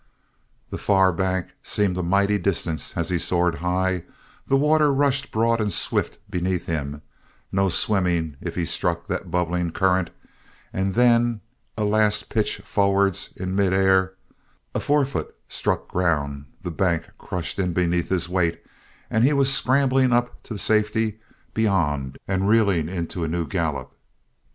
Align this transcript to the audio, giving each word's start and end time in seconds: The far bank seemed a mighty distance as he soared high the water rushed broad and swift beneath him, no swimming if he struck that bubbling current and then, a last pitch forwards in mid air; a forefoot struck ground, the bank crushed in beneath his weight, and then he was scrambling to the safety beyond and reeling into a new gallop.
The 0.71 0.79
far 0.79 1.13
bank 1.13 1.53
seemed 1.61 1.95
a 1.95 2.01
mighty 2.01 2.39
distance 2.39 2.97
as 2.97 3.09
he 3.09 3.19
soared 3.19 3.53
high 3.57 4.03
the 4.47 4.57
water 4.57 4.91
rushed 4.91 5.31
broad 5.31 5.61
and 5.61 5.71
swift 5.71 6.17
beneath 6.27 6.65
him, 6.65 7.03
no 7.51 7.69
swimming 7.69 8.35
if 8.41 8.55
he 8.55 8.65
struck 8.65 9.05
that 9.09 9.29
bubbling 9.29 9.69
current 9.69 10.09
and 10.73 10.95
then, 10.95 11.41
a 11.77 11.83
last 11.83 12.29
pitch 12.29 12.57
forwards 12.65 13.31
in 13.37 13.55
mid 13.55 13.75
air; 13.75 14.15
a 14.73 14.79
forefoot 14.79 15.35
struck 15.47 15.87
ground, 15.87 16.45
the 16.63 16.71
bank 16.71 17.07
crushed 17.19 17.59
in 17.59 17.71
beneath 17.71 18.09
his 18.09 18.27
weight, 18.27 18.59
and 19.07 19.21
then 19.21 19.27
he 19.27 19.33
was 19.33 19.53
scrambling 19.53 20.09
to 20.09 20.53
the 20.53 20.57
safety 20.57 21.19
beyond 21.53 22.17
and 22.27 22.49
reeling 22.49 22.89
into 22.89 23.23
a 23.23 23.27
new 23.27 23.45
gallop. 23.47 23.93